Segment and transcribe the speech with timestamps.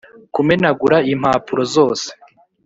[0.33, 2.09] kumenagura impapuro zose